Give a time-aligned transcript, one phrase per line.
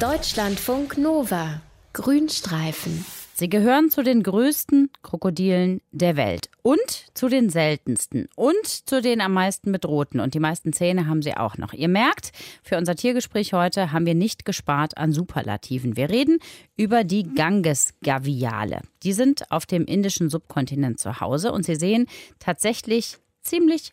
[0.00, 1.60] Deutschlandfunk Nova.
[1.92, 3.04] Grünstreifen.
[3.34, 6.80] Sie gehören zu den größten Krokodilen der Welt und
[7.12, 10.20] zu den seltensten und zu den am meisten bedrohten.
[10.20, 11.74] Und die meisten Zähne haben sie auch noch.
[11.74, 12.32] Ihr merkt,
[12.62, 15.98] für unser Tiergespräch heute haben wir nicht gespart an Superlativen.
[15.98, 16.38] Wir reden
[16.78, 18.80] über die Ganges-Gaviale.
[19.02, 22.06] Die sind auf dem indischen Subkontinent zu Hause und sie sehen
[22.38, 23.92] tatsächlich ziemlich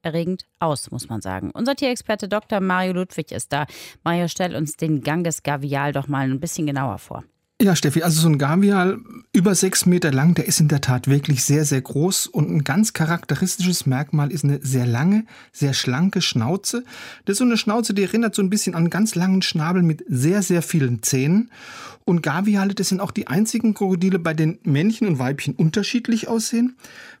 [0.00, 1.50] furchterregend aus, muss man sagen.
[1.52, 2.60] Unser Tierexperte Dr.
[2.60, 3.66] Mario Ludwig ist da.
[4.02, 7.24] Mario, stell uns den Ganges-Gavial doch mal ein bisschen genauer vor.
[7.62, 9.00] Ja, Steffi, also so ein Gavial
[9.34, 12.64] über sechs Meter lang, der ist in der Tat wirklich sehr, sehr groß und ein
[12.64, 16.84] ganz charakteristisches Merkmal ist eine sehr lange, sehr schlanke Schnauze.
[17.26, 19.82] Das ist so eine Schnauze, die erinnert so ein bisschen an einen ganz langen Schnabel
[19.82, 21.50] mit sehr, sehr vielen Zähnen.
[22.06, 26.76] Und Gaviale, das sind auch die einzigen Krokodile, bei denen Männchen und Weibchen unterschiedlich aussehen,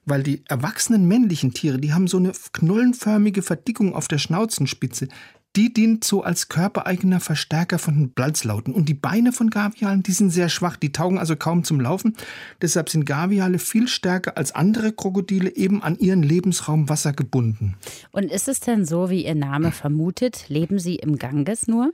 [0.06, 5.08] weil die erwachsenen männlichen Tiere, die haben so eine knollenförmige Verdickung auf der Schnauzenspitze
[5.56, 8.72] die dient so als körpereigener Verstärker von den Balzlauten.
[8.72, 12.16] Und die Beine von Gavialen, die sind sehr schwach, die taugen also kaum zum Laufen.
[12.62, 17.76] Deshalb sind Gaviale viel stärker als andere Krokodile eben an ihren Lebensraum Wasser gebunden.
[18.12, 21.92] Und ist es denn so, wie Ihr Name vermutet, leben sie im Ganges nur?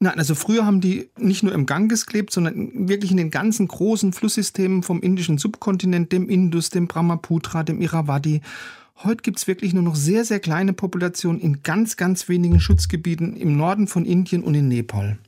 [0.00, 3.66] Nein, also früher haben die nicht nur im Ganges gelebt, sondern wirklich in den ganzen
[3.66, 8.40] großen Flusssystemen vom indischen Subkontinent, dem Indus, dem Brahmaputra, dem Irrawaddy
[9.04, 13.36] Heute gibt es wirklich nur noch sehr, sehr kleine Populationen in ganz, ganz wenigen Schutzgebieten
[13.36, 15.18] im Norden von Indien und in Nepal.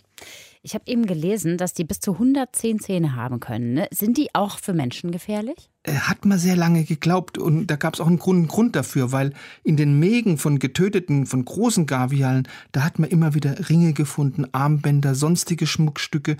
[0.62, 3.74] Ich habe eben gelesen, dass die bis zu 110 Zähne haben können.
[3.74, 3.88] Ne?
[3.92, 5.70] Sind die auch für Menschen gefährlich?
[5.86, 9.12] Hat man sehr lange geglaubt und da gab es auch einen Grund, einen Grund dafür,
[9.12, 13.94] weil in den Mägen von getöteten, von großen Gavialen, da hat man immer wieder Ringe
[13.94, 16.36] gefunden, Armbänder, sonstige Schmuckstücke.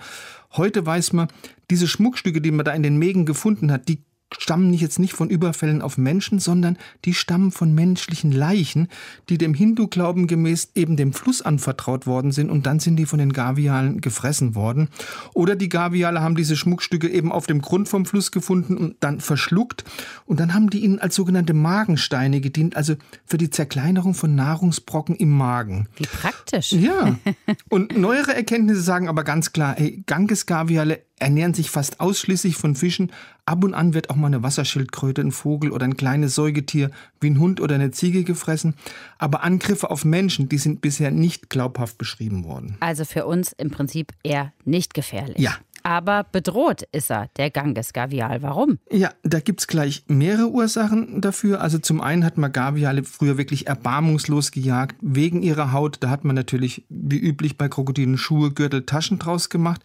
[0.53, 1.29] Heute weiß man,
[1.71, 4.03] diese Schmuckstücke, die man da in den Mägen gefunden hat, die
[4.39, 8.89] stammen jetzt nicht von Überfällen auf Menschen, sondern die stammen von menschlichen Leichen,
[9.29, 13.19] die dem Hindu-Glauben gemäß eben dem Fluss anvertraut worden sind und dann sind die von
[13.19, 14.89] den Gavialen gefressen worden.
[15.35, 19.21] Oder die Gaviale haben diese Schmuckstücke eben auf dem Grund vom Fluss gefunden und dann
[19.21, 19.85] verschluckt
[20.27, 22.95] und dann haben die ihnen als sogenannte Magensteine gedient, also
[23.25, 25.89] für die Zerkleinerung von Nahrungsbrocken im Magen.
[25.97, 26.73] Wie praktisch.
[26.73, 27.17] Ja.
[27.69, 33.13] Und neuere Erkenntnisse sagen aber ganz klar, hey, Ganges-Gaviale ernähren sich fast ausschließlich von Fischen.
[33.47, 37.31] Ab und an wird auch mal eine Wasserschildkröte, ein Vogel oder ein kleines Säugetier wie
[37.31, 38.75] ein Hund oder eine Ziege gefressen.
[39.19, 42.77] Aber Angriffe auf Menschen, die sind bisher nicht glaubhaft beschrieben worden.
[42.81, 45.39] Also für uns im Prinzip eher nicht gefährlich.
[45.39, 45.57] Ja.
[45.83, 48.43] Aber bedroht ist er, der Ganges-Gavial.
[48.43, 48.79] Warum?
[48.91, 51.63] Ja, da gibt es gleich mehrere Ursachen dafür.
[51.63, 55.97] Also zum einen hat man Gaviale früher wirklich erbarmungslos gejagt, wegen ihrer Haut.
[56.01, 59.83] Da hat man natürlich, wie üblich bei Krokodilen, Schuhe, Gürtel, Taschen draus gemacht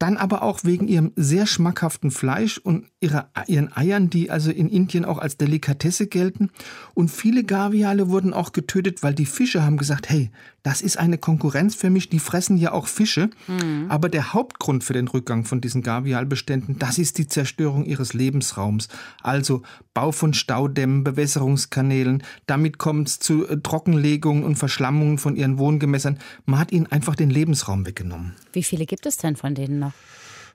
[0.00, 4.70] dann aber auch wegen ihrem sehr schmackhaften Fleisch und ihrer, ihren Eiern, die also in
[4.70, 6.50] Indien auch als Delikatesse gelten.
[6.94, 10.30] Und viele Gaviale wurden auch getötet, weil die Fische haben gesagt, hey,
[10.62, 13.30] das ist eine Konkurrenz für mich, die fressen ja auch Fische.
[13.46, 13.86] Mhm.
[13.88, 18.88] Aber der Hauptgrund für den Rückgang von diesen Gavialbeständen, das ist die Zerstörung ihres Lebensraums.
[19.22, 19.62] Also
[19.94, 26.18] Bau von Staudämmen, Bewässerungskanälen, damit kommt es zu äh, Trockenlegungen und Verschlammungen von ihren Wohngemässern.
[26.44, 28.34] Man hat ihnen einfach den Lebensraum weggenommen.
[28.52, 29.92] Wie viele gibt es denn von denen noch?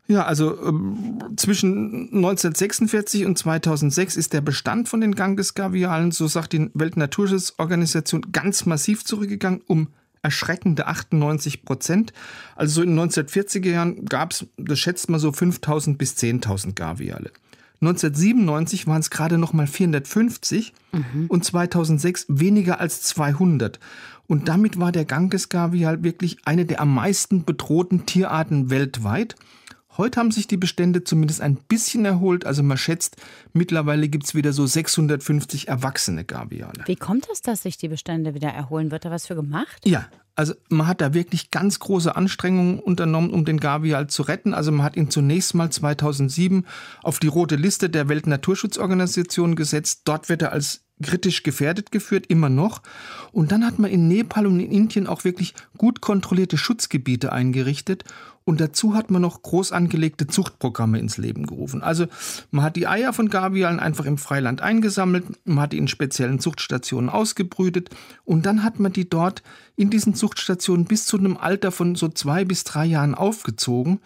[0.07, 6.53] Ja, also ähm, zwischen 1946 und 2006 ist der Bestand von den Ganges-Gavialen, so sagt
[6.53, 9.87] die Weltnaturschutzorganisation, ganz massiv zurückgegangen, um
[10.21, 12.13] erschreckende 98 Prozent.
[12.55, 17.31] Also in den 1940er Jahren gab es, das schätzt man so 5000 bis 10.000 Gaviale.
[17.81, 21.25] 1997 waren es gerade noch mal 450 mhm.
[21.27, 23.79] und 2006 weniger als 200.
[24.27, 29.35] Und damit war der Ganges-Gavial wirklich eine der am meisten bedrohten Tierarten weltweit.
[29.97, 32.45] Heute haben sich die Bestände zumindest ein bisschen erholt.
[32.45, 33.17] Also man schätzt,
[33.53, 36.83] mittlerweile gibt es wieder so 650 erwachsene Gaviale.
[36.85, 38.91] Wie kommt es, dass sich die Bestände wieder erholen?
[38.91, 39.81] Wird da was für gemacht?
[39.85, 44.53] Ja, also man hat da wirklich ganz große Anstrengungen unternommen, um den Gavial zu retten.
[44.53, 46.65] Also man hat ihn zunächst mal 2007
[47.01, 50.01] auf die rote Liste der Weltnaturschutzorganisation gesetzt.
[50.03, 52.81] Dort wird er als kritisch gefährdet geführt, immer noch.
[53.31, 58.03] Und dann hat man in Nepal und in Indien auch wirklich gut kontrollierte Schutzgebiete eingerichtet.
[58.45, 61.81] Und dazu hat man noch groß angelegte Zuchtprogramme ins Leben gerufen.
[61.81, 62.05] Also
[62.51, 66.39] man hat die Eier von Gavialen einfach im Freiland eingesammelt, man hat die in speziellen
[66.39, 67.89] Zuchtstationen ausgebrütet
[68.23, 69.41] und dann hat man die dort
[69.75, 73.99] in diesen Zuchtstationen bis zu einem Alter von so zwei bis drei Jahren aufgezogen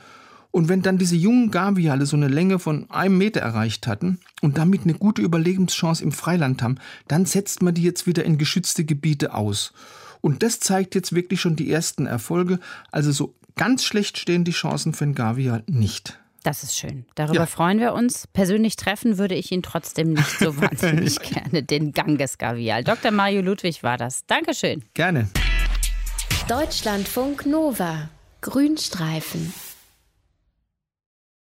[0.51, 4.57] und wenn dann diese jungen Gaviale so eine Länge von einem Meter erreicht hatten und
[4.57, 8.83] damit eine gute Überlebenschance im Freiland haben, dann setzt man die jetzt wieder in geschützte
[8.83, 9.73] Gebiete aus.
[10.21, 12.59] Und das zeigt jetzt wirklich schon die ersten Erfolge.
[12.91, 16.19] Also so ganz schlecht stehen die Chancen für den Gavial nicht.
[16.43, 17.05] Das ist schön.
[17.15, 17.45] Darüber ja.
[17.45, 18.25] freuen wir uns.
[18.27, 22.83] Persönlich treffen würde ich ihn trotzdem nicht so wahnsinnig gerne, den Ganges-Gavial.
[22.83, 23.11] Dr.
[23.11, 24.25] Mario Ludwig war das.
[24.25, 24.83] Dankeschön.
[24.93, 25.29] Gerne.
[26.47, 28.09] Deutschlandfunk Nova
[28.41, 29.53] Grünstreifen.